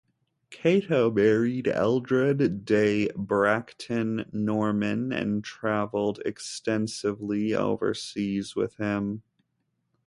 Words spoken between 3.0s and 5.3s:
Bracton Norman,